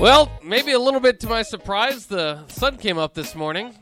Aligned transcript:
Well, 0.00 0.32
maybe 0.42 0.72
a 0.72 0.78
little 0.78 0.98
bit 0.98 1.20
to 1.20 1.28
my 1.28 1.42
surprise, 1.42 2.06
the 2.06 2.46
sun 2.48 2.78
came 2.78 2.96
up 2.96 3.12
this 3.12 3.34
morning. 3.34 3.74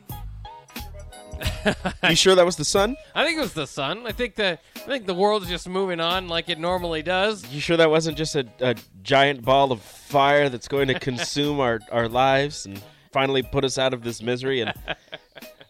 You 2.03 2.15
sure 2.15 2.35
that 2.35 2.45
was 2.45 2.57
the 2.57 2.65
sun? 2.65 2.97
I 3.15 3.23
think 3.23 3.37
it 3.37 3.41
was 3.41 3.53
the 3.53 3.65
sun. 3.65 4.05
I 4.05 4.11
think 4.11 4.35
the 4.35 4.59
I 4.75 4.79
think 4.79 5.05
the 5.05 5.13
world's 5.13 5.47
just 5.47 5.69
moving 5.69 6.01
on 6.01 6.27
like 6.27 6.49
it 6.49 6.59
normally 6.59 7.03
does. 7.03 7.47
You 7.47 7.61
sure 7.61 7.77
that 7.77 7.89
wasn't 7.89 8.17
just 8.17 8.35
a, 8.35 8.45
a 8.59 8.75
giant 9.01 9.45
ball 9.45 9.71
of 9.71 9.81
fire 9.81 10.49
that's 10.49 10.67
going 10.67 10.89
to 10.89 10.99
consume 10.99 11.61
our, 11.61 11.79
our 11.89 12.09
lives 12.09 12.65
and 12.65 12.81
finally 13.13 13.41
put 13.41 13.63
us 13.63 13.77
out 13.77 13.93
of 13.93 14.03
this 14.03 14.21
misery 14.21 14.59
and 14.59 14.73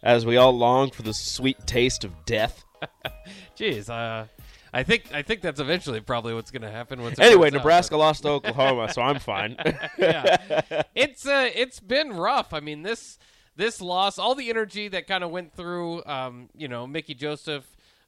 as 0.01 0.25
we 0.25 0.37
all 0.37 0.57
long 0.57 0.89
for 0.89 1.03
the 1.03 1.13
sweet 1.13 1.57
taste 1.67 2.03
of 2.03 2.25
death? 2.25 2.65
Jeez, 3.55 3.87
uh, 3.87 4.25
I 4.73 4.83
think 4.83 5.13
I 5.13 5.21
think 5.21 5.41
that's 5.41 5.59
eventually 5.59 5.99
probably 6.01 6.33
what's 6.33 6.51
going 6.51 6.61
to 6.61 6.71
happen. 6.71 7.01
Once 7.01 7.19
Anyway, 7.19 7.49
burns 7.49 7.55
out, 7.55 7.57
Nebraska 7.59 7.97
lost 8.05 8.23
to 8.23 8.29
Oklahoma, 8.29 8.91
so 8.93 9.01
I'm 9.01 9.19
fine. 9.19 9.55
yeah, 9.97 10.83
it's 10.95 11.25
uh, 11.25 11.49
it's 11.55 11.79
been 11.79 12.13
rough. 12.13 12.53
I 12.53 12.59
mean 12.59 12.83
this 12.83 13.17
this 13.55 13.81
loss, 13.81 14.17
all 14.19 14.35
the 14.35 14.49
energy 14.49 14.87
that 14.89 15.05
kind 15.07 15.23
of 15.23 15.31
went 15.31 15.53
through, 15.53 16.03
um, 16.05 16.49
you 16.55 16.67
know, 16.69 16.87
Mickey 16.87 17.13
Joseph 17.13 17.65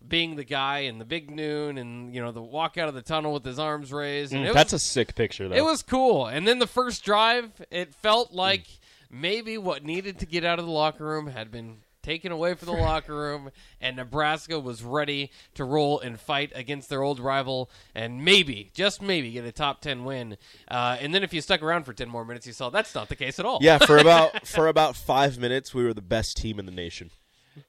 being 0.08 0.36
the 0.36 0.44
guy 0.46 0.80
and 0.80 1.00
the 1.00 1.06
big 1.06 1.30
noon, 1.30 1.78
and 1.78 2.14
you 2.16 2.22
know 2.22 2.32
the 2.32 2.42
walk 2.42 2.78
out 2.78 2.88
of 2.88 2.94
the 2.96 3.02
tunnel 3.02 3.34
with 3.34 3.44
his 3.46 3.60
arms 3.60 3.92
raised. 3.92 4.32
And 4.34 4.44
it 4.44 4.48
was- 4.48 4.52
Mm, 4.54 4.56
That's 4.56 4.74
a 4.74 4.80
sick 4.80 5.14
picture, 5.16 5.50
though. 5.50 5.56
It 5.56 5.64
was 5.64 5.84
cool. 5.84 6.26
And 6.28 6.48
then 6.48 6.60
the 6.60 6.68
first 6.68 7.04
drive, 7.04 7.52
it 7.70 7.94
felt 7.94 8.32
like 8.34 8.66
maybe 9.12 9.58
what 9.58 9.84
needed 9.84 10.18
to 10.20 10.26
get 10.26 10.44
out 10.46 10.58
of 10.58 10.66
the 10.66 10.72
locker 10.72 11.04
room 11.06 11.28
had 11.28 11.52
been 11.52 11.78
taken 12.04 12.32
away 12.32 12.54
from 12.54 12.68
the 12.68 12.74
locker 12.74 13.16
room, 13.16 13.52
and 13.80 13.96
Nebraska 13.96 14.60
was 14.60 14.84
ready 14.84 15.32
to 15.56 15.64
roll 15.64 16.00
and 16.00 16.20
fight 16.20 16.52
against 16.56 16.90
their 16.90 17.02
old 17.02 17.20
rival, 17.20 17.70
and 17.94 18.24
maybe, 18.24 18.72
just 18.74 19.02
maybe, 19.02 19.32
get 19.32 19.46
a 19.46 19.52
top 19.52 19.82
10 19.82 20.04
win. 20.04 20.38
Uh, 20.68 20.98
and 21.00 21.14
then 21.14 21.24
if 21.24 21.34
you 21.34 21.42
stuck 21.42 21.62
around 21.62 21.84
for 21.84 21.94
10 21.94 22.10
more 22.10 22.26
minutes, 22.26 22.48
you 22.48 22.54
saw 22.54 22.70
that's 22.70 22.96
not 22.96 23.10
the 23.10 23.16
case 23.16 23.40
at 23.40 23.46
all. 23.46 23.60
yeah, 23.62 23.78
for 23.78 23.98
about 24.00 24.48
for 24.48 24.68
about 24.68 24.96
five 24.96 25.38
minutes, 25.38 25.74
we 25.74 25.84
were 25.84 25.94
the 25.94 26.02
best 26.02 26.38
team 26.38 26.60
in 26.60 26.66
the 26.66 26.72
nation. 26.72 27.12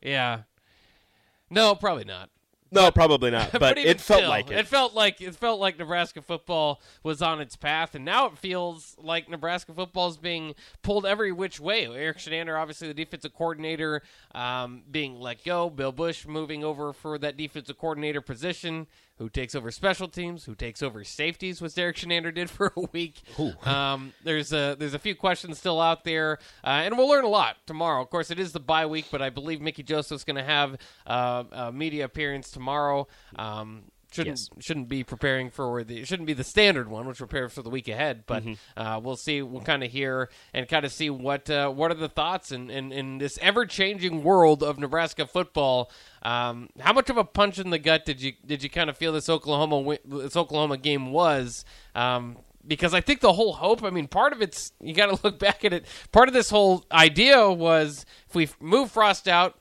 Yeah. 0.00 0.42
No, 1.50 1.74
probably 1.74 2.05
not. 2.05 2.30
No, 2.73 2.91
probably 2.91 3.31
not, 3.31 3.53
but, 3.59 3.77
it 3.77 4.01
felt 4.01 4.20
still, 4.20 4.28
like 4.28 4.51
it. 4.51 4.59
It 4.59 4.67
felt 4.67 4.95
like 4.95 5.20
it 5.20 5.34
felt 5.37 5.61
like 5.61 5.78
Nebraska 5.78 6.23
football 6.23 6.81
was 7.03 7.20
on 7.20 7.41
its 7.41 7.55
path, 7.55 7.95
and 7.95 8.05
now 8.05 8.27
it 8.27 8.39
feels 8.39 8.97
like 8.98 9.29
Nebraska 9.29 9.73
football 9.73 10.09
is 10.09 10.17
being 10.17 10.55
pulled 10.83 11.05
every 11.05 11.33
which 11.33 11.61
way. 11.61 11.84
Erik 11.87 12.19
Chinander, 12.19 12.59
obviously 12.59 12.89
the 12.89 12.95
defensive 12.95 13.34
coordinator, 13.34 14.03
um, 14.34 14.83
being 14.91 15.20
let 15.20 15.45
go. 15.45 15.69
Bill 15.69 15.92
Busch 15.92 16.27
moving 16.27 16.64
over 16.64 16.92
for 16.92 17.19
that 17.19 17.37
defensive 17.37 17.79
coordinator 17.79 18.20
position. 18.20 18.86
Who 19.19 19.29
takes 19.29 19.55
over 19.55 19.70
special 19.70 20.09
teams? 20.09 20.47
Who 20.47 20.55
takes 20.55 20.83
over 20.83 21.05
safeties? 21.05 21.61
Was 21.61 21.75
Derek 21.75 21.97
Chinander 21.97 22.34
did 22.34 22.51
for 22.51 22.73
a 22.77 22.81
week. 22.92 23.23
Um, 23.64 24.12
there's 24.25 24.53
a 24.53 24.75
there's 24.79 24.95
a 24.95 24.98
few 24.98 25.14
questions 25.14 25.59
still 25.59 25.81
out 25.81 26.03
there, 26.05 26.39
uh, 26.64 26.83
and 26.84 26.97
we'll 26.97 27.09
learn 27.09 27.25
a 27.25 27.29
lot 27.29 27.59
tomorrow. 27.67 28.03
Of 28.03 28.11
course, 28.11 28.31
it 28.31 28.41
is 28.41 28.53
the 28.53 28.61
bye 28.61 28.86
week, 28.86 29.07
but 29.12 29.20
I 29.23 29.31
believe 29.31 29.61
Mickey 29.61 29.83
Joseph's 29.83 30.25
going 30.25 30.36
to 30.36 30.42
have 30.42 30.77
uh, 31.07 31.45
a 31.52 31.73
media 31.73 32.05
appearance 32.07 32.51
tomorrow. 32.51 32.61
Um, 33.36 33.84
shouldn't 34.12 34.39
Yes. 34.39 34.50
shouldn't 34.62 34.89
be 34.89 35.02
preparing 35.05 35.48
for 35.48 35.83
the 35.84 36.00
it 36.00 36.06
shouldn't 36.06 36.27
be 36.27 36.34
the 36.34 36.45
standard 36.45 36.86
one, 36.89 37.06
which 37.06 37.17
prepares 37.18 37.52
for 37.55 37.62
the 37.62 37.70
week 37.70 37.89
ahead. 37.89 38.24
But 38.27 38.45
uh, 38.77 39.00
we'll 39.02 39.17
see. 39.17 39.40
We'll 39.40 39.62
kind 39.62 39.83
of 39.83 39.90
hear 39.90 40.28
and 40.52 40.68
kind 40.68 40.84
of 40.84 40.92
see 40.92 41.08
what 41.08 41.48
uh, 41.48 41.70
what 41.70 41.90
are 41.90 41.95
the 41.95 42.08
thoughts 42.11 42.52
in, 42.52 42.68
in, 42.70 42.92
in 42.92 43.18
this 43.18 43.39
ever 43.40 43.64
changing 43.64 44.22
world 44.22 44.62
of 44.62 44.78
Nebraska 44.78 45.27
football. 45.27 45.90
Um, 46.22 46.68
how 46.78 46.92
much 46.92 47.08
of 47.11 47.17
a 47.17 47.24
punch 47.24 47.58
in 47.58 47.70
the 47.70 47.78
gut 47.78 48.05
did 48.05 48.20
you 48.20 48.33
did 48.45 48.62
you 48.62 48.68
kind 48.68 48.90
of 48.90 48.96
feel 48.98 49.12
this 49.12 49.28
Oklahoma 49.30 49.96
this 50.05 50.36
Oklahoma 50.36 50.77
game 50.77 51.11
was? 51.12 51.64
Um, 51.95 52.36
because 52.64 52.95
I 52.95 53.01
think 53.01 53.20
the 53.20 53.33
whole 53.33 53.55
hope, 53.55 53.83
I 53.83 53.90
mean, 53.90 54.06
part 54.06 54.33
of 54.33 54.40
it's 54.40 54.72
you 54.80 54.95
got 54.95 55.06
to 55.06 55.18
look 55.24 55.39
back 55.39 55.64
at 55.64 55.72
it. 55.72 55.86
Part 56.12 56.28
of 56.28 56.34
this 56.34 56.51
whole 56.51 56.84
idea 56.92 57.51
was 57.51 58.05
if 58.28 58.34
we 58.34 58.48
move 58.61 58.90
Frost 58.90 59.27
out, 59.27 59.58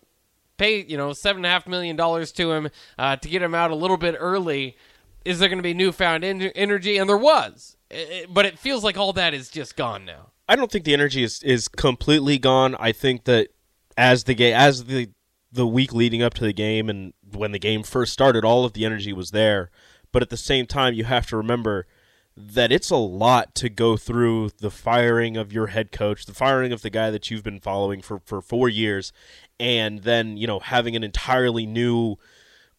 pay 0.61 0.83
you 0.88 0.97
know 0.97 1.13
seven 1.13 1.39
and 1.39 1.45
a 1.47 1.49
half 1.49 1.66
million 1.67 1.95
dollars 1.95 2.31
to 2.33 2.51
him 2.51 2.69
uh, 2.99 3.16
to 3.16 3.27
get 3.29 3.41
him 3.41 3.55
out 3.55 3.72
a 3.72 3.75
little 3.75 3.97
bit 3.97 4.16
early. 4.19 4.77
Is 5.25 5.39
there 5.39 5.49
going 5.49 5.59
to 5.59 5.63
be 5.63 5.73
newfound 5.73 6.23
en- 6.23 6.41
energy? 6.41 6.97
And 6.97 7.07
there 7.09 7.17
was, 7.17 7.77
I- 7.91 7.95
I- 7.95 8.25
but 8.29 8.45
it 8.45 8.57
feels 8.57 8.83
like 8.83 8.97
all 8.97 9.13
that 9.13 9.33
is 9.33 9.49
just 9.49 9.75
gone 9.75 10.05
now. 10.05 10.31
I 10.49 10.55
don't 10.55 10.72
think 10.72 10.83
the 10.85 10.94
energy 10.94 11.23
is, 11.23 11.41
is 11.44 11.67
completely 11.67 12.38
gone. 12.39 12.75
I 12.79 12.91
think 12.91 13.23
that 13.25 13.49
as 13.97 14.23
the 14.25 14.33
game 14.33 14.55
as 14.55 14.85
the 14.85 15.09
the 15.51 15.67
week 15.67 15.94
leading 15.94 16.22
up 16.23 16.33
to 16.35 16.44
the 16.45 16.53
game 16.53 16.89
and 16.89 17.13
when 17.33 17.51
the 17.51 17.59
game 17.59 17.83
first 17.83 18.13
started, 18.13 18.43
all 18.45 18.63
of 18.66 18.73
the 18.73 18.85
energy 18.85 19.13
was 19.13 19.31
there. 19.31 19.69
But 20.11 20.22
at 20.22 20.29
the 20.29 20.38
same 20.38 20.66
time, 20.66 20.93
you 20.93 21.03
have 21.05 21.28
to 21.28 21.38
remember 21.38 21.88
that 22.36 22.72
it's 22.72 22.90
a 22.90 22.96
lot 22.96 23.53
to 23.56 23.69
go 23.69 23.97
through 23.97 24.50
the 24.59 24.72
firing 24.72 25.36
of 25.38 25.52
your 25.52 25.68
head 25.68 25.92
coach, 25.92 26.25
the 26.25 26.34
firing 26.34 26.72
of 26.72 26.81
the 26.81 26.90
guy 26.90 27.12
that 27.12 27.30
you've 27.30 27.44
been 27.44 27.59
following 27.59 28.02
for, 28.02 28.19
for 28.25 28.42
four 28.42 28.69
years, 28.69 29.12
and 29.59 30.03
then, 30.03 30.38
you 30.38 30.47
know, 30.47 30.59
having 30.59 30.96
an 30.96 31.03
entirely 31.03 31.66
new 31.66 32.16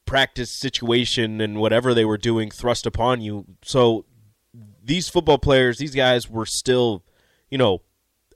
practice 0.05 0.51
situation 0.51 1.41
and 1.41 1.61
whatever 1.61 1.95
they 1.95 2.05
were 2.05 2.19
doing 2.19 2.51
thrust 2.51 2.87
upon 2.87 3.21
you. 3.21 3.45
So 3.63 4.05
these 4.83 5.09
football 5.09 5.39
players, 5.39 5.79
these 5.79 5.95
guys 5.95 6.29
were 6.29 6.47
still, 6.47 7.05
you 7.51 7.59
know, 7.59 7.83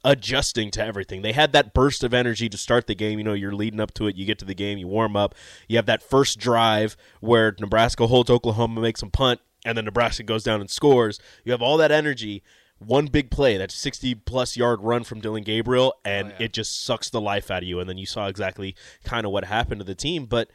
adjusting 0.05 0.71
to 0.71 0.85
everything. 0.85 1.23
They 1.23 1.33
had 1.33 1.53
that 1.53 1.75
burst 1.75 2.05
of 2.05 2.15
energy 2.15 2.49
to 2.49 2.57
start 2.57 2.87
the 2.87 2.95
game. 2.95 3.19
You 3.19 3.25
know, 3.25 3.33
you're 3.33 3.55
leading 3.55 3.81
up 3.81 3.93
to 3.95 4.07
it. 4.07 4.15
You 4.15 4.25
get 4.25 4.39
to 4.39 4.45
the 4.45 4.55
game, 4.55 4.79
you 4.79 4.87
warm 4.87 5.17
up. 5.17 5.35
You 5.67 5.77
have 5.77 5.87
that 5.87 6.03
first 6.03 6.39
drive 6.39 6.97
where 7.21 7.57
Nebraska 7.59 8.07
holds 8.07 8.31
Oklahoma, 8.31 8.81
makes 8.81 9.01
them 9.01 9.11
punt, 9.11 9.41
and 9.67 9.77
then 9.77 9.85
Nebraska 9.85 10.23
goes 10.23 10.45
down 10.45 10.61
and 10.61 10.71
scores. 10.71 11.19
You 11.45 11.53
have 11.53 11.61
all 11.61 11.77
that 11.77 11.93
energy. 11.93 12.43
One 12.79 13.07
big 13.07 13.31
play, 13.31 13.57
that 13.57 13.71
60 13.71 14.15
plus 14.17 14.57
yard 14.57 14.81
run 14.83 15.03
from 15.03 15.21
Dillon 15.21 15.43
Gabriel, 15.43 15.95
and 16.05 16.35
it 16.39 16.53
just 16.53 16.85
sucks 16.85 17.09
the 17.09 17.21
life 17.21 17.51
out 17.51 17.63
of 17.63 17.69
you. 17.69 17.81
And 17.81 17.89
then 17.89 17.97
you 17.97 18.05
saw 18.05 18.27
exactly 18.27 18.77
kind 19.03 19.25
of 19.25 19.33
what 19.33 19.47
happened 19.47 19.81
to 19.81 19.85
the 19.85 19.95
team. 19.95 20.27
But 20.27 20.51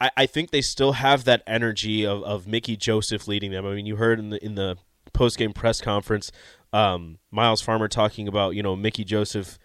I, 0.00 0.10
I 0.16 0.26
think 0.26 0.50
they 0.50 0.62
still 0.62 0.92
have 0.92 1.24
that 1.24 1.42
energy 1.46 2.06
of, 2.06 2.22
of 2.24 2.46
Mickey 2.46 2.76
Joseph 2.76 3.28
leading 3.28 3.50
them. 3.50 3.66
I 3.66 3.74
mean, 3.74 3.86
you 3.86 3.96
heard 3.96 4.18
in 4.18 4.30
the 4.30 4.44
in 4.44 4.54
the 4.54 4.78
post 5.12 5.36
game 5.36 5.52
press 5.52 5.80
conference, 5.82 6.32
um, 6.72 7.18
Myles 7.30 7.60
Farmer 7.60 7.88
talking 7.88 8.26
about 8.26 8.54
you 8.54 8.62
know 8.62 8.74
Mickey 8.74 9.04
Joseph. 9.04 9.58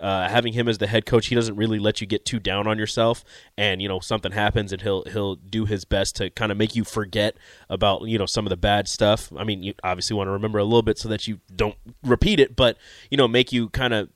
Uh, 0.00 0.28
having 0.28 0.52
him 0.54 0.66
as 0.68 0.78
the 0.78 0.86
head 0.86 1.04
coach, 1.04 1.26
he 1.26 1.34
doesn't 1.34 1.56
really 1.56 1.78
let 1.78 2.00
you 2.00 2.06
get 2.06 2.24
too 2.24 2.40
down 2.40 2.66
on 2.66 2.78
yourself, 2.78 3.22
and 3.58 3.82
you 3.82 3.88
know 3.88 4.00
something 4.00 4.32
happens, 4.32 4.72
and 4.72 4.82
he'll 4.82 5.04
he'll 5.04 5.34
do 5.34 5.66
his 5.66 5.84
best 5.84 6.16
to 6.16 6.30
kind 6.30 6.50
of 6.50 6.58
make 6.58 6.74
you 6.74 6.84
forget 6.84 7.36
about 7.68 8.02
you 8.08 8.18
know 8.18 8.26
some 8.26 8.46
of 8.46 8.50
the 8.50 8.56
bad 8.56 8.88
stuff. 8.88 9.32
I 9.36 9.44
mean, 9.44 9.62
you 9.62 9.74
obviously 9.84 10.16
want 10.16 10.28
to 10.28 10.32
remember 10.32 10.58
a 10.58 10.64
little 10.64 10.82
bit 10.82 10.98
so 10.98 11.08
that 11.08 11.28
you 11.28 11.40
don't 11.54 11.76
repeat 12.02 12.40
it, 12.40 12.56
but 12.56 12.78
you 13.10 13.16
know 13.16 13.28
make 13.28 13.52
you 13.52 13.68
kind 13.68 13.92
of 13.92 14.08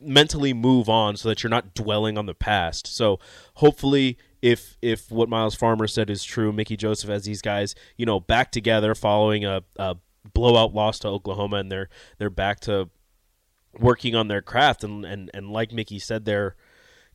mentally 0.00 0.52
move 0.52 0.88
on 0.88 1.16
so 1.16 1.28
that 1.28 1.42
you're 1.42 1.50
not 1.50 1.74
dwelling 1.74 2.18
on 2.18 2.26
the 2.26 2.34
past. 2.34 2.86
So 2.86 3.18
hopefully 3.54 4.18
if 4.42 4.76
if 4.82 5.10
what 5.10 5.28
Myles 5.28 5.54
Farmer 5.54 5.86
said 5.86 6.10
is 6.10 6.22
true, 6.22 6.52
Mickey 6.52 6.76
Joseph 6.76 7.10
has 7.10 7.24
these 7.24 7.42
guys, 7.42 7.74
you 7.96 8.06
know, 8.06 8.20
back 8.20 8.52
together 8.52 8.94
following 8.94 9.44
a, 9.44 9.62
a 9.76 9.96
blowout 10.34 10.74
loss 10.74 10.98
to 11.00 11.08
Oklahoma 11.08 11.56
and 11.56 11.70
they're 11.70 11.88
they're 12.18 12.30
back 12.30 12.60
to 12.60 12.90
working 13.78 14.14
on 14.14 14.28
their 14.28 14.42
craft 14.42 14.84
and, 14.84 15.04
and, 15.04 15.30
and 15.34 15.50
like 15.50 15.72
Mickey 15.72 15.98
said 15.98 16.24
they're 16.24 16.56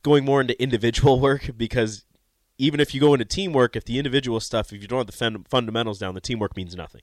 going 0.02 0.24
more 0.24 0.40
into 0.40 0.60
individual 0.62 1.20
work 1.28 1.50
because 1.56 2.04
even 2.58 2.80
if 2.80 2.94
you 2.94 3.00
go 3.00 3.14
into 3.14 3.24
teamwork, 3.24 3.76
if 3.76 3.84
the 3.84 3.98
individual 3.98 4.40
stuff, 4.40 4.72
if 4.72 4.82
you 4.82 4.88
don't 4.88 4.98
have 4.98 5.06
the 5.06 5.12
fun- 5.12 5.44
fundamentals 5.48 5.98
down, 5.98 6.14
the 6.14 6.20
teamwork 6.20 6.56
means 6.56 6.76
nothing. 6.76 7.02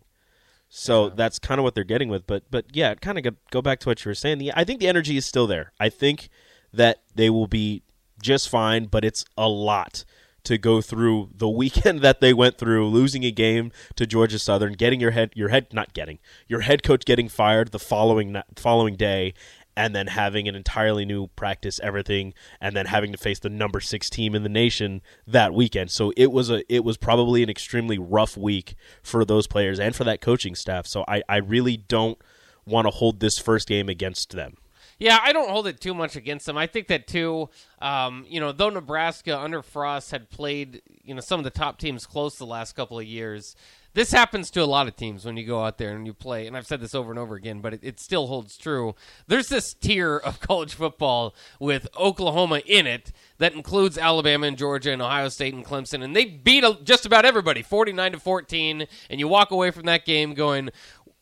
So 0.69 1.09
that's 1.09 1.39
kind 1.39 1.59
of 1.59 1.63
what 1.63 1.73
they're 1.73 1.83
getting 1.83 2.09
with. 2.09 2.27
But 2.27 2.43
but 2.51 2.65
yeah, 2.73 2.93
kind 2.93 3.17
of 3.17 3.23
go, 3.23 3.31
go 3.49 3.61
back 3.61 3.79
to 3.81 3.89
what 3.89 4.05
you 4.05 4.09
were 4.09 4.15
saying. 4.15 4.37
The, 4.37 4.53
I 4.55 4.63
think 4.63 4.79
the 4.79 4.87
energy 4.87 5.17
is 5.17 5.25
still 5.25 5.47
there. 5.47 5.73
I 5.79 5.89
think 5.89 6.29
that 6.71 7.01
they 7.15 7.29
will 7.29 7.47
be 7.47 7.81
just 8.21 8.49
fine, 8.49 8.85
but 8.85 9.03
it's 9.03 9.25
a 9.35 9.49
lot 9.49 10.05
to 10.43 10.57
go 10.57 10.81
through 10.81 11.29
the 11.35 11.49
weekend 11.49 11.99
that 12.01 12.21
they 12.21 12.33
went 12.33 12.57
through, 12.57 12.87
losing 12.87 13.23
a 13.23 13.31
game 13.31 13.71
to 13.95 14.05
Georgia 14.05 14.39
Southern, 14.39 14.73
getting 14.73 14.99
your 14.99 15.11
head 15.11 15.31
your 15.35 15.49
head 15.49 15.67
not 15.73 15.93
getting 15.93 16.19
your 16.47 16.61
head 16.61 16.83
coach 16.83 17.05
getting 17.05 17.29
fired 17.29 17.71
the 17.71 17.79
following 17.79 18.41
following 18.55 18.95
day, 18.95 19.33
and 19.79 19.95
then 19.95 20.07
having 20.07 20.47
an 20.49 20.55
entirely 20.55 21.05
new 21.05 21.27
practice, 21.27 21.79
everything, 21.81 22.33
and 22.59 22.75
then 22.75 22.85
having 22.85 23.13
to 23.13 23.17
face 23.17 23.39
the 23.39 23.49
number 23.49 23.79
six 23.79 24.09
team 24.09 24.35
in 24.35 24.43
the 24.43 24.49
nation 24.49 25.01
that 25.25 25.53
weekend. 25.53 25.89
So 25.89 26.11
it 26.17 26.33
was 26.33 26.49
a 26.49 26.61
it 26.73 26.83
was 26.83 26.97
probably 26.97 27.43
an 27.43 27.49
extremely 27.49 27.97
rough 27.97 28.35
week 28.35 28.75
for 29.01 29.23
those 29.23 29.47
players 29.47 29.79
and 29.79 29.95
for 29.95 30.03
that 30.03 30.19
coaching 30.19 30.53
staff. 30.53 30.85
So 30.85 31.05
I, 31.07 31.21
I 31.29 31.37
really 31.37 31.77
don't 31.77 32.17
want 32.65 32.87
to 32.87 32.91
hold 32.91 33.21
this 33.21 33.39
first 33.39 33.69
game 33.69 33.87
against 33.87 34.31
them. 34.31 34.57
Yeah, 34.99 35.17
I 35.23 35.31
don't 35.31 35.49
hold 35.49 35.65
it 35.65 35.79
too 35.79 35.93
much 35.93 36.17
against 36.17 36.45
them. 36.45 36.57
I 36.57 36.67
think 36.67 36.87
that 36.87 37.07
too. 37.07 37.49
Um, 37.81 38.25
you 38.27 38.41
know, 38.41 38.51
though 38.51 38.69
Nebraska 38.69 39.39
under 39.39 39.61
Frost 39.61 40.11
had 40.11 40.29
played, 40.29 40.81
you 41.03 41.15
know, 41.15 41.21
some 41.21 41.39
of 41.39 41.45
the 41.45 41.49
top 41.49 41.79
teams 41.79 42.05
close 42.05 42.37
the 42.37 42.45
last 42.45 42.75
couple 42.75 42.99
of 42.99 43.05
years. 43.05 43.55
This 43.95 44.11
happens 44.11 44.51
to 44.51 44.61
a 44.61 44.65
lot 44.65 44.87
of 44.87 44.95
teams 44.95 45.25
when 45.25 45.35
you 45.35 45.47
go 45.47 45.63
out 45.63 45.79
there 45.79 45.95
and 45.95 46.05
you 46.05 46.13
play, 46.13 46.45
and 46.45 46.55
I've 46.55 46.67
said 46.67 46.79
this 46.79 46.93
over 46.93 47.09
and 47.09 47.17
over 47.17 47.33
again, 47.33 47.59
but 47.59 47.73
it, 47.73 47.79
it 47.81 47.99
still 47.99 48.27
holds 48.27 48.55
true. 48.55 48.93
There's 49.27 49.49
this 49.49 49.73
tier 49.73 50.15
of 50.17 50.39
college 50.41 50.75
football 50.75 51.33
with 51.59 51.87
Oklahoma 51.97 52.61
in 52.67 52.85
it 52.85 53.11
that 53.39 53.53
includes 53.53 53.97
Alabama 53.97 54.45
and 54.45 54.57
Georgia 54.57 54.91
and 54.91 55.01
Ohio 55.01 55.29
State 55.29 55.55
and 55.55 55.65
Clemson, 55.65 56.03
and 56.03 56.15
they 56.15 56.25
beat 56.25 56.63
just 56.83 57.07
about 57.07 57.25
everybody, 57.25 57.63
49 57.63 58.11
to 58.11 58.19
14, 58.19 58.87
and 59.09 59.19
you 59.19 59.27
walk 59.27 59.49
away 59.49 59.71
from 59.71 59.87
that 59.87 60.05
game 60.05 60.35
going, 60.35 60.69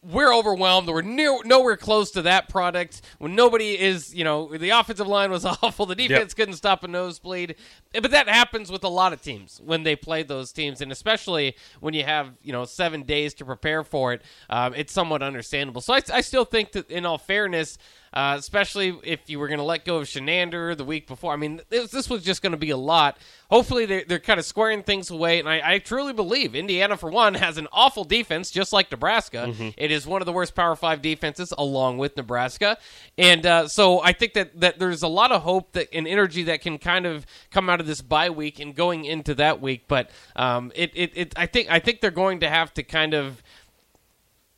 we're 0.07 0.33
overwhelmed. 0.33 0.88
We're 0.88 1.01
near, 1.01 1.38
nowhere 1.44 1.75
close 1.75 2.12
to 2.12 2.21
that 2.24 2.48
product. 2.48 3.01
When 3.18 3.36
nobody 3.36 3.77
is, 3.77 4.15
you 4.15 4.24
know, 4.24 4.56
the 4.56 4.69
offensive 4.69 5.07
line 5.07 5.31
was 5.31 5.45
awful. 5.62 5.86
The 5.86 5.95
defense 5.95 6.31
yep. 6.31 6.36
couldn't 6.36 6.56
stop 6.56 6.83
a 6.83 6.88
nosebleed. 6.88 7.56
But 7.94 8.12
that 8.12 8.30
happens 8.30 8.71
with 8.71 8.83
a 8.83 8.89
lot 8.89 9.12
of 9.12 9.21
teams 9.21 9.62
when 9.63 9.83
they 9.83 9.95
play 9.95 10.24
those 10.24 10.51
teams, 10.51 10.81
and 10.81 10.92
especially 10.92 11.56
when 11.81 11.94
you 11.94 12.04
have, 12.04 12.31
you 12.42 12.54
know, 12.54 12.63
seven 12.65 13.04
days 13.04 13.33
to 13.36 13.45
prepare 13.45 13.83
for 13.83 14.13
it. 14.13 14.21
Um, 14.50 14.74
it's 14.75 14.94
somewhat 14.94 15.21
understandable. 15.21 15.81
So 15.81 15.94
I, 15.94 16.01
I 16.13 16.21
still 16.21 16.45
think 16.45 16.71
that, 16.71 16.89
in 16.89 17.06
all 17.06 17.18
fairness, 17.18 17.77
uh, 18.13 18.36
especially 18.38 18.98
if 19.04 19.30
you 19.30 19.39
were 19.39 19.48
going 19.48 19.59
to 19.59 19.63
let 19.63 19.86
go 19.86 19.98
of 19.98 20.07
Chinander 20.07 20.75
the 20.75 20.83
week 20.83 21.07
before. 21.07 21.33
I 21.33 21.36
mean, 21.36 21.62
this, 21.69 21.92
this 21.92 22.09
was 22.09 22.24
just 22.24 22.42
going 22.42 22.51
to 22.51 22.57
be 22.57 22.69
a 22.69 22.77
lot. 22.77 23.18
Hopefully, 23.50 23.86
they're, 23.86 24.04
they're 24.07 24.19
kind 24.19 24.39
of 24.39 24.45
squaring 24.45 24.83
things 24.83 25.09
away, 25.09 25.39
and 25.39 25.48
I, 25.48 25.62
I, 25.63 25.80
truly 25.80 26.12
believe 26.13 26.54
Indiana, 26.54 26.98
for 26.98 27.09
one, 27.09 27.33
has 27.36 27.57
an 27.57 27.68
awful 27.71 28.04
defense, 28.04 28.51
just 28.51 28.74
like 28.74 28.92
Nebraska. 28.92 29.48
Mm-hmm. 29.48 29.69
It 29.77 29.92
is 29.92 30.06
one 30.06 30.21
of 30.21 30.25
the 30.25 30.33
worst 30.33 30.54
Power 30.54 30.75
Five 30.75 31.01
defenses, 31.01 31.54
along 31.57 31.98
with 31.98 32.18
Nebraska, 32.18 32.77
and 33.18 33.45
uh, 33.45 33.68
so 33.68 34.01
I 34.01 34.12
think 34.12 34.33
that 34.33 34.59
that 34.59 34.80
there's 34.80 35.04
a 35.04 35.07
lot 35.07 35.31
of 35.31 35.44
hope 35.44 35.71
that 35.74 35.88
and 35.94 36.07
energy 36.07 36.44
that 36.44 36.62
can 36.62 36.77
kind 36.77 37.06
of 37.06 37.25
come 37.51 37.69
out 37.69 37.80
of 37.80 37.88
this 37.88 38.01
bye 38.01 38.30
week 38.30 38.59
and 38.59 38.75
going 38.75 39.06
into 39.06 39.33
that 39.36 39.62
week. 39.62 39.86
But 39.88 40.09
um, 40.36 40.71
it, 40.75 40.92
it, 40.94 41.12
it 41.15 41.33
I 41.38 41.45
think 41.45 41.71
I 41.71 41.80
think 41.80 42.01
they're 42.01 42.12
going 42.12 42.42
to 42.42 42.50
have 42.50 42.74
to 42.75 42.83
kind 42.83 43.13
of 43.13 43.42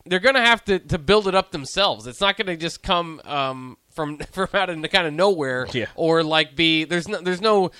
they're 0.05 0.19
going 0.19 0.35
to 0.35 0.41
have 0.41 0.63
to 0.65 0.79
to 0.79 0.97
build 0.97 1.27
it 1.27 1.35
up 1.35 1.51
themselves. 1.51 2.07
It's 2.07 2.21
not 2.21 2.37
going 2.37 2.47
to 2.47 2.57
just 2.57 2.81
come 2.81 3.21
um, 3.25 3.77
from 3.89 4.17
from 4.31 4.47
out 4.53 4.69
of 4.69 4.81
kind 4.89 5.07
of 5.07 5.13
nowhere, 5.13 5.67
yeah. 5.71 5.87
or 5.95 6.23
like 6.23 6.55
be 6.55 6.85
there's 6.85 7.07
no 7.07 7.21
there's 7.21 7.41
no 7.41 7.71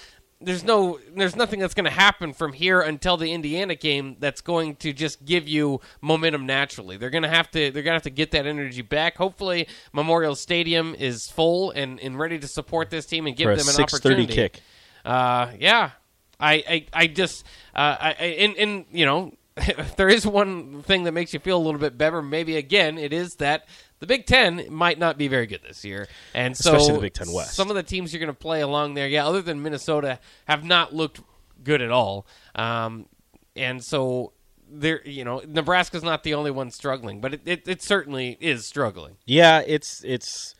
there's 0.41 0.63
no 0.63 0.99
there's 1.15 1.35
nothing 1.35 1.59
that's 1.59 1.73
going 1.73 1.85
to 1.85 1.91
happen 1.91 2.33
from 2.33 2.53
here 2.53 2.79
until 2.79 3.17
the 3.17 3.31
Indiana 3.31 3.75
game 3.75 4.15
that's 4.19 4.41
going 4.41 4.75
to 4.77 4.93
just 4.93 5.25
give 5.25 5.47
you 5.47 5.81
momentum 6.01 6.45
naturally. 6.45 6.97
They're 6.97 7.09
going 7.09 7.23
to 7.23 7.29
have 7.29 7.51
to 7.51 7.71
they're 7.71 7.83
going 7.83 7.85
to 7.85 7.91
have 7.93 8.03
to 8.03 8.09
get 8.09 8.31
that 8.31 8.45
energy 8.45 8.81
back. 8.81 9.17
Hopefully, 9.17 9.67
Memorial 9.91 10.35
Stadium 10.35 10.95
is 10.95 11.29
full 11.29 11.71
and, 11.71 11.99
and 11.99 12.17
ready 12.17 12.39
to 12.39 12.47
support 12.47 12.89
this 12.89 13.05
team 13.05 13.27
and 13.27 13.35
give 13.35 13.47
them 13.47 13.67
an 13.67 13.83
opportunity. 13.83 14.33
kick. 14.33 14.61
Uh, 15.03 15.51
yeah, 15.59 15.91
I 16.39 16.53
I, 16.53 16.85
I 16.93 17.07
just 17.07 17.45
uh, 17.75 17.97
I 17.99 18.11
and, 18.11 18.55
and 18.55 18.85
you 18.91 19.05
know 19.05 19.33
if 19.67 19.95
there 19.97 20.09
is 20.09 20.25
one 20.25 20.81
thing 20.83 21.03
that 21.03 21.11
makes 21.11 21.33
you 21.33 21.39
feel 21.39 21.57
a 21.57 21.63
little 21.63 21.79
bit 21.79 21.97
better, 21.97 22.21
maybe 22.21 22.57
again, 22.57 22.97
it 22.97 23.13
is 23.13 23.35
that 23.35 23.67
the 23.99 24.07
Big 24.07 24.25
Ten 24.25 24.65
might 24.69 24.97
not 24.97 25.17
be 25.17 25.27
very 25.27 25.47
good 25.47 25.61
this 25.67 25.83
year, 25.83 26.07
and 26.33 26.55
so 26.55 26.75
especially 26.75 26.95
the 26.95 27.01
Big 27.01 27.13
Ten 27.13 27.31
West. 27.31 27.55
Some 27.55 27.69
of 27.69 27.75
the 27.75 27.83
teams 27.83 28.13
you're 28.13 28.19
going 28.19 28.33
to 28.33 28.39
play 28.39 28.61
along 28.61 28.93
there, 28.93 29.07
yeah, 29.07 29.25
other 29.25 29.41
than 29.41 29.61
Minnesota, 29.61 30.19
have 30.45 30.63
not 30.63 30.93
looked 30.93 31.21
good 31.63 31.81
at 31.81 31.91
all, 31.91 32.25
um, 32.55 33.07
and 33.55 33.83
so 33.83 34.33
there, 34.71 35.01
you 35.05 35.25
know, 35.25 35.41
Nebraska's 35.45 36.03
not 36.03 36.23
the 36.23 36.33
only 36.33 36.51
one 36.51 36.71
struggling, 36.71 37.21
but 37.21 37.33
it, 37.33 37.41
it, 37.45 37.67
it 37.67 37.81
certainly 37.81 38.37
is 38.39 38.65
struggling. 38.65 39.17
Yeah, 39.25 39.61
it's 39.65 40.03
it's 40.05 40.55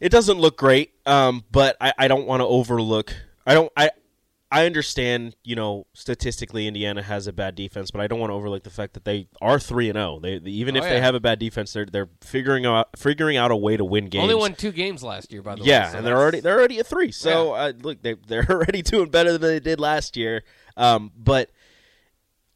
it 0.00 0.10
doesn't 0.10 0.38
look 0.38 0.56
great, 0.56 0.92
um, 1.06 1.44
but 1.50 1.76
I, 1.80 1.92
I 1.98 2.08
don't 2.08 2.26
want 2.26 2.40
to 2.40 2.46
overlook. 2.46 3.14
I 3.46 3.54
don't. 3.54 3.72
I 3.76 3.90
I 4.56 4.64
understand, 4.64 5.36
you 5.44 5.54
know, 5.54 5.86
statistically 5.92 6.66
Indiana 6.66 7.02
has 7.02 7.26
a 7.26 7.32
bad 7.34 7.56
defense, 7.56 7.90
but 7.90 8.00
I 8.00 8.06
don't 8.06 8.18
want 8.18 8.30
to 8.30 8.34
overlook 8.34 8.62
the 8.62 8.70
fact 8.70 8.94
that 8.94 9.04
they 9.04 9.28
are 9.42 9.60
three 9.60 9.90
and 9.90 9.98
zero. 9.98 10.18
They 10.18 10.36
even 10.36 10.76
if 10.76 10.82
oh, 10.82 10.86
yeah. 10.86 10.94
they 10.94 11.00
have 11.02 11.14
a 11.14 11.20
bad 11.20 11.38
defense, 11.38 11.74
they're 11.74 11.84
they're 11.84 12.08
figuring 12.22 12.64
out 12.64 12.88
figuring 12.98 13.36
out 13.36 13.50
a 13.50 13.56
way 13.56 13.76
to 13.76 13.84
win 13.84 14.06
games. 14.06 14.22
Only 14.22 14.34
won 14.34 14.54
two 14.54 14.72
games 14.72 15.02
last 15.02 15.30
year, 15.30 15.42
by 15.42 15.56
the 15.56 15.60
yeah, 15.60 15.64
way. 15.64 15.68
Yeah, 15.68 15.90
so 15.90 15.98
and 15.98 16.06
they're 16.06 16.16
already 16.16 16.40
they're 16.40 16.58
already 16.58 16.78
at 16.78 16.86
three. 16.86 17.12
So 17.12 17.54
yeah. 17.54 17.60
uh, 17.60 17.72
look, 17.82 18.00
they 18.00 18.14
they're 18.14 18.46
already 18.50 18.80
doing 18.80 19.10
better 19.10 19.32
than 19.32 19.42
they 19.42 19.60
did 19.60 19.78
last 19.78 20.16
year. 20.16 20.42
Um, 20.74 21.12
but 21.14 21.50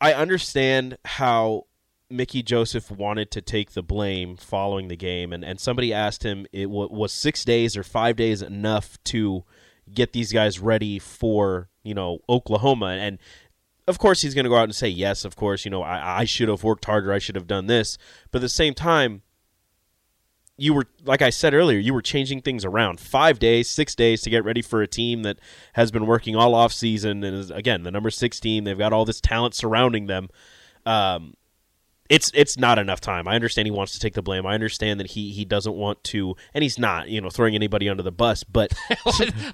I 0.00 0.14
understand 0.14 0.96
how 1.04 1.66
Mickey 2.08 2.42
Joseph 2.42 2.90
wanted 2.90 3.30
to 3.32 3.42
take 3.42 3.72
the 3.72 3.82
blame 3.82 4.38
following 4.38 4.88
the 4.88 4.96
game, 4.96 5.34
and 5.34 5.44
and 5.44 5.60
somebody 5.60 5.92
asked 5.92 6.22
him, 6.22 6.46
it 6.50 6.64
w- 6.64 6.88
was 6.90 7.12
six 7.12 7.44
days 7.44 7.76
or 7.76 7.82
five 7.82 8.16
days 8.16 8.40
enough 8.40 8.96
to 9.04 9.44
get 9.92 10.14
these 10.14 10.32
guys 10.32 10.60
ready 10.60 10.98
for 10.98 11.69
you 11.82 11.94
know 11.94 12.18
Oklahoma, 12.28 12.98
and 13.00 13.18
of 13.86 13.98
course 13.98 14.22
he's 14.22 14.34
going 14.34 14.44
to 14.44 14.50
go 14.50 14.56
out 14.56 14.64
and 14.64 14.74
say 14.74 14.88
yes. 14.88 15.24
Of 15.24 15.36
course, 15.36 15.64
you 15.64 15.70
know 15.70 15.82
I, 15.82 16.20
I 16.20 16.24
should 16.24 16.48
have 16.48 16.64
worked 16.64 16.84
harder. 16.84 17.12
I 17.12 17.18
should 17.18 17.34
have 17.36 17.46
done 17.46 17.66
this. 17.66 17.98
But 18.30 18.38
at 18.38 18.42
the 18.42 18.48
same 18.48 18.74
time, 18.74 19.22
you 20.56 20.74
were 20.74 20.86
like 21.04 21.22
I 21.22 21.30
said 21.30 21.54
earlier, 21.54 21.78
you 21.78 21.94
were 21.94 22.02
changing 22.02 22.42
things 22.42 22.64
around. 22.64 23.00
Five 23.00 23.38
days, 23.38 23.68
six 23.68 23.94
days 23.94 24.20
to 24.22 24.30
get 24.30 24.44
ready 24.44 24.62
for 24.62 24.82
a 24.82 24.86
team 24.86 25.22
that 25.22 25.38
has 25.72 25.90
been 25.90 26.06
working 26.06 26.36
all 26.36 26.54
off 26.54 26.72
season 26.72 27.24
and 27.24 27.36
is 27.36 27.50
again 27.50 27.82
the 27.82 27.90
number 27.90 28.10
six 28.10 28.38
team. 28.38 28.64
They've 28.64 28.78
got 28.78 28.92
all 28.92 29.04
this 29.04 29.20
talent 29.20 29.54
surrounding 29.54 30.06
them. 30.06 30.28
Um, 30.84 31.34
it's 32.10 32.32
it's 32.34 32.58
not 32.58 32.78
enough 32.78 33.00
time. 33.00 33.28
I 33.28 33.36
understand 33.36 33.66
he 33.66 33.70
wants 33.70 33.92
to 33.92 34.00
take 34.00 34.14
the 34.14 34.20
blame. 34.20 34.44
I 34.44 34.52
understand 34.54 34.98
that 34.98 35.06
he 35.06 35.30
he 35.30 35.44
doesn't 35.44 35.74
want 35.74 36.02
to, 36.04 36.34
and 36.52 36.62
he's 36.62 36.76
not, 36.76 37.08
you 37.08 37.20
know, 37.20 37.30
throwing 37.30 37.54
anybody 37.54 37.88
under 37.88 38.02
the 38.02 38.10
bus. 38.10 38.42
But 38.42 38.74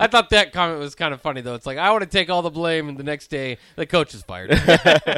I 0.00 0.06
thought 0.06 0.30
that 0.30 0.52
comment 0.52 0.80
was 0.80 0.94
kind 0.94 1.12
of 1.12 1.20
funny 1.20 1.42
though. 1.42 1.54
It's 1.54 1.66
like 1.66 1.76
I 1.76 1.90
want 1.90 2.02
to 2.02 2.08
take 2.08 2.30
all 2.30 2.40
the 2.40 2.50
blame, 2.50 2.88
and 2.88 2.96
the 2.96 3.04
next 3.04 3.28
day 3.28 3.58
the 3.76 3.84
coach 3.84 4.14
is 4.14 4.22
fired. 4.22 4.52
I 4.54 4.56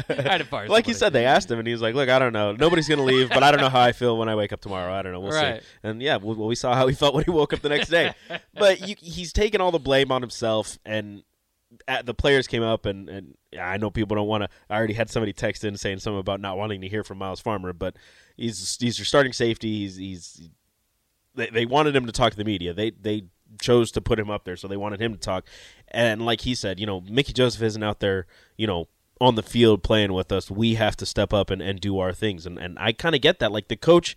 had 0.07 0.39
to 0.39 0.45
fire. 0.45 0.67
Like 0.67 0.89
you 0.89 0.93
said, 0.93 1.13
they 1.13 1.25
asked 1.25 1.49
him, 1.49 1.59
and 1.59 1.67
he's 1.67 1.81
like, 1.81 1.95
"Look, 1.95 2.09
I 2.09 2.19
don't 2.19 2.33
know. 2.33 2.51
Nobody's 2.51 2.89
going 2.89 2.99
to 2.99 3.05
leave, 3.05 3.29
but 3.29 3.41
I 3.41 3.51
don't 3.51 3.61
know 3.61 3.69
how 3.69 3.81
I 3.81 3.93
feel 3.93 4.17
when 4.17 4.27
I 4.27 4.35
wake 4.35 4.51
up 4.51 4.59
tomorrow. 4.59 4.91
I 4.91 5.01
don't 5.01 5.13
know. 5.13 5.21
We'll 5.21 5.31
right. 5.31 5.61
see." 5.61 5.67
And 5.83 6.01
yeah, 6.01 6.17
well, 6.17 6.35
we 6.35 6.55
saw 6.55 6.75
how 6.75 6.87
he 6.87 6.93
felt 6.93 7.15
when 7.15 7.23
he 7.23 7.31
woke 7.31 7.53
up 7.53 7.61
the 7.61 7.69
next 7.69 7.87
day. 7.87 8.13
but 8.53 8.85
you, 8.85 8.95
he's 8.99 9.31
taking 9.31 9.61
all 9.61 9.71
the 9.71 9.79
blame 9.79 10.11
on 10.11 10.21
himself, 10.21 10.77
and 10.85 11.23
Uh, 11.87 12.01
the 12.01 12.13
players 12.13 12.47
came 12.47 12.63
up 12.63 12.85
and, 12.85 13.09
and 13.09 13.35
I 13.59 13.77
know 13.77 13.91
people 13.91 14.15
don't 14.15 14.27
want 14.27 14.43
to. 14.43 14.49
I 14.69 14.77
already 14.77 14.93
had 14.93 15.09
somebody 15.09 15.33
text 15.33 15.63
in 15.63 15.77
saying 15.77 15.99
something 15.99 16.19
about 16.19 16.41
not 16.41 16.57
wanting 16.57 16.81
to 16.81 16.89
hear 16.89 17.03
from 17.03 17.19
Myles 17.19 17.39
Farmer, 17.39 17.73
but 17.73 17.95
he's 18.37 18.77
he's 18.79 18.97
your 18.97 19.05
starting 19.05 19.33
safety. 19.33 19.79
He's 19.79 19.95
he's 19.95 20.49
they, 21.35 21.47
they 21.47 21.65
wanted 21.65 21.95
him 21.95 22.05
to 22.05 22.11
talk 22.11 22.31
to 22.31 22.37
the 22.37 22.43
media. 22.43 22.73
They 22.73 22.91
they 22.91 23.25
chose 23.59 23.91
to 23.91 24.01
put 24.01 24.19
him 24.19 24.29
up 24.29 24.45
there, 24.45 24.57
so 24.57 24.67
they 24.67 24.77
wanted 24.77 25.01
him 25.01 25.13
to 25.13 25.19
talk. 25.19 25.45
And 25.89 26.25
like 26.25 26.41
he 26.41 26.55
said, 26.55 26.79
you 26.79 26.85
know, 26.85 27.01
Mickey 27.01 27.33
Joseph 27.33 27.61
isn't 27.61 27.83
out 27.83 27.99
there, 27.99 28.27
you 28.57 28.67
know, 28.67 28.87
on 29.21 29.35
the 29.35 29.43
field 29.43 29.83
playing 29.83 30.13
with 30.13 30.31
us. 30.31 30.49
We 30.49 30.75
have 30.75 30.95
to 30.97 31.05
step 31.05 31.33
up 31.33 31.49
and, 31.49 31.61
and 31.61 31.79
do 31.79 31.99
our 31.99 32.13
things. 32.13 32.45
And 32.45 32.57
and 32.57 32.77
I 32.79 32.93
kind 32.93 33.15
of 33.15 33.21
get 33.21 33.39
that. 33.39 33.51
Like 33.51 33.67
the 33.67 33.75
coach 33.75 34.15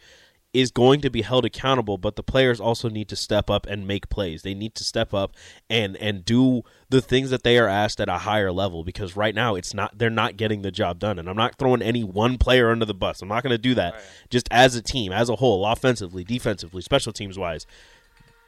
is 0.52 0.70
going 0.70 1.00
to 1.00 1.08
be 1.08 1.22
held 1.22 1.46
accountable, 1.46 1.96
but 1.96 2.16
the 2.16 2.22
players 2.22 2.60
also 2.60 2.90
need 2.90 3.08
to 3.08 3.16
step 3.16 3.48
up 3.48 3.66
and 3.66 3.86
make 3.86 4.10
plays. 4.10 4.42
They 4.42 4.54
need 4.54 4.74
to 4.74 4.84
step 4.84 5.14
up 5.14 5.34
and 5.70 5.96
and 5.96 6.24
do 6.24 6.62
the 6.90 7.00
things 7.00 7.30
that 7.30 7.42
they 7.42 7.58
are 7.58 7.68
asked 7.68 8.00
at 8.00 8.08
a 8.08 8.18
higher 8.18 8.52
level 8.52 8.84
because 8.84 9.16
right 9.16 9.34
now 9.34 9.54
it's 9.54 9.72
not 9.72 9.96
they're 9.96 10.10
not 10.10 10.36
getting 10.36 10.62
the 10.62 10.70
job 10.70 10.98
done. 10.98 11.18
And 11.18 11.28
I'm 11.28 11.36
not 11.36 11.56
throwing 11.56 11.80
any 11.80 12.04
one 12.04 12.36
player 12.36 12.70
under 12.70 12.84
the 12.84 12.94
bus. 12.94 13.22
I'm 13.22 13.28
not 13.28 13.42
going 13.42 13.52
to 13.52 13.58
do 13.58 13.74
that. 13.74 13.94
Right. 13.94 14.02
Just 14.28 14.48
as 14.50 14.76
a 14.76 14.82
team, 14.82 15.10
as 15.10 15.30
a 15.30 15.36
whole, 15.36 15.64
offensively, 15.64 16.22
defensively, 16.22 16.82
special 16.82 17.12
teams 17.12 17.38
wise, 17.38 17.66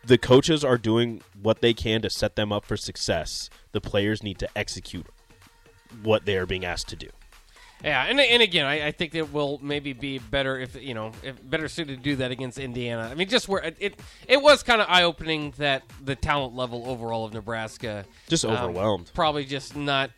the 0.04 0.18
coaches 0.18 0.62
are 0.62 0.76
doing 0.76 1.23
what 1.40 1.62
they 1.62 1.73
can 1.73 2.02
to 2.02 2.11
set 2.11 2.37
them 2.37 2.52
up 2.52 2.66
for 2.66 2.76
success. 2.76 3.49
The 3.73 3.80
players 3.80 4.23
need 4.23 4.38
to 4.40 4.49
execute 4.56 5.06
what 6.02 6.26
they 6.26 6.37
are 6.37 6.46
being 6.46 6.64
asked 6.64 6.88
to 6.88 6.96
do. 6.96 7.08
Yeah, 7.84 8.04
and, 8.04 8.18
and 8.18 8.42
again, 8.42 8.64
I, 8.64 8.86
I, 8.86 8.90
think 8.92 9.14
it 9.14 9.30
will 9.30 9.60
maybe 9.62 9.92
be 9.92 10.18
better 10.18 10.58
if 10.58 10.80
you 10.82 10.94
know 10.94 11.12
if 11.22 11.36
better 11.48 11.68
suited 11.68 11.98
to 11.98 12.02
do 12.02 12.16
that 12.16 12.30
against 12.30 12.58
Indiana. 12.58 13.08
I 13.10 13.14
mean, 13.14 13.28
just 13.28 13.46
where 13.46 13.62
it 13.62 13.76
it, 13.78 14.00
it 14.26 14.40
was 14.40 14.62
kind 14.62 14.80
of 14.80 14.86
eye 14.88 15.02
opening 15.02 15.52
that 15.58 15.82
the 16.02 16.16
talent 16.16 16.54
level 16.56 16.84
overall 16.86 17.26
of 17.26 17.34
Nebraska 17.34 18.06
just 18.26 18.46
um, 18.46 18.52
overwhelmed, 18.52 19.10
probably 19.12 19.44
just 19.44 19.76
not 19.76 20.10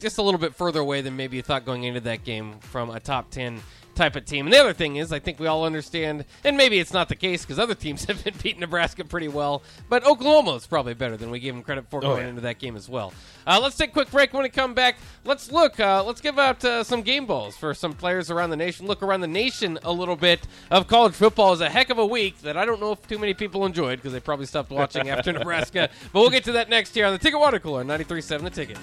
just 0.00 0.16
a 0.16 0.22
little 0.22 0.40
bit 0.40 0.54
further 0.54 0.80
away 0.80 1.02
than 1.02 1.16
maybe 1.16 1.36
you 1.36 1.42
thought 1.42 1.66
going 1.66 1.84
into 1.84 2.00
that 2.00 2.24
game 2.24 2.54
from 2.60 2.88
a 2.88 2.98
top 2.98 3.30
ten 3.30 3.60
type 3.96 4.14
of 4.14 4.24
team. 4.24 4.46
And 4.46 4.52
the 4.52 4.60
other 4.60 4.72
thing 4.72 4.96
is, 4.96 5.12
I 5.12 5.18
think 5.18 5.40
we 5.40 5.46
all 5.46 5.64
understand, 5.64 6.24
and 6.44 6.56
maybe 6.56 6.78
it's 6.78 6.92
not 6.92 7.08
the 7.08 7.16
case 7.16 7.42
because 7.42 7.58
other 7.58 7.74
teams 7.74 8.04
have 8.06 8.22
been 8.22 8.34
beating 8.42 8.60
Nebraska 8.60 9.04
pretty 9.04 9.28
well, 9.28 9.62
but 9.88 10.06
Oklahoma 10.06 10.54
is 10.54 10.66
probably 10.66 10.94
better 10.94 11.16
than 11.16 11.30
we 11.30 11.40
gave 11.40 11.54
them 11.54 11.62
credit 11.62 11.88
for 11.90 12.00
going 12.00 12.22
yeah. 12.22 12.28
into 12.28 12.42
that 12.42 12.58
game 12.58 12.76
as 12.76 12.88
well. 12.88 13.12
Uh, 13.46 13.58
let's 13.60 13.76
take 13.76 13.90
a 13.90 13.92
quick 13.92 14.10
break. 14.10 14.32
When 14.32 14.42
we 14.42 14.48
come 14.48 14.74
back, 14.74 14.96
let's 15.24 15.50
look. 15.50 15.80
Uh, 15.80 16.04
let's 16.04 16.20
give 16.20 16.38
out 16.38 16.64
uh, 16.64 16.84
some 16.84 17.02
game 17.02 17.26
balls 17.26 17.56
for 17.56 17.74
some 17.74 17.92
players 17.92 18.30
around 18.30 18.50
the 18.50 18.56
nation. 18.56 18.86
Look 18.86 19.02
around 19.02 19.20
the 19.20 19.28
nation 19.28 19.78
a 19.84 19.92
little 19.92 20.16
bit 20.16 20.46
of 20.70 20.86
college 20.86 21.14
football. 21.14 21.52
is 21.52 21.60
a 21.60 21.68
heck 21.68 21.90
of 21.90 21.98
a 21.98 22.06
week 22.06 22.40
that 22.42 22.56
I 22.56 22.64
don't 22.64 22.80
know 22.80 22.92
if 22.92 23.06
too 23.06 23.18
many 23.18 23.34
people 23.34 23.64
enjoyed 23.64 23.98
because 23.98 24.12
they 24.12 24.20
probably 24.20 24.46
stopped 24.46 24.70
watching 24.70 25.08
after 25.08 25.32
Nebraska. 25.32 25.90
But 26.12 26.20
we'll 26.20 26.30
get 26.30 26.44
to 26.44 26.52
that 26.52 26.68
next 26.68 26.94
year 26.96 27.06
on 27.06 27.12
the 27.12 27.18
Ticket 27.18 27.40
Water 27.40 27.58
Cooler, 27.58 27.84
93.7 27.84 28.42
The 28.42 28.50
Ticket. 28.50 28.78